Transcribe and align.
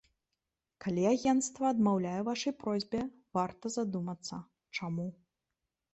Калі 0.85 1.03
агенцтва 1.09 1.65
адмаўляе 1.73 2.15
ў 2.21 2.25
вашай 2.31 2.53
просьбе, 2.63 3.01
варта 3.39 3.65
задумацца, 3.77 4.35
чаму. 4.79 5.07